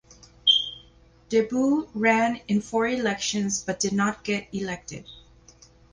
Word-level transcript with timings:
De 1.29 1.41
Boo 1.43 1.87
ran 1.93 2.41
in 2.47 2.59
four 2.59 2.87
elections 2.87 3.63
but 3.63 3.79
did 3.79 3.93
not 3.93 4.23
get 4.23 4.47
elected. 4.51 5.05